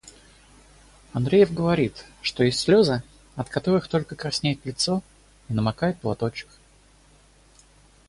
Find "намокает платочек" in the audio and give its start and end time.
5.53-6.47